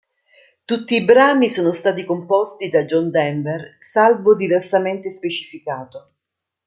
Tutti 0.65 0.95
i 0.95 1.03
brani 1.05 1.47
sono 1.47 1.71
stati 1.71 2.03
composti 2.05 2.69
da 2.69 2.85
John 2.85 3.11
Denver, 3.11 3.77
salvo 3.79 4.35
diversamente 4.35 5.11
specificato. 5.11 6.13